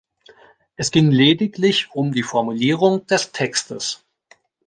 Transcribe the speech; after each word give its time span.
Es 0.77 0.89
ging 0.89 1.11
lediglich 1.11 1.91
um 1.91 2.11
die 2.11 2.23
Formulierung 2.23 3.05
des 3.05 3.33
Textes. 3.33 4.03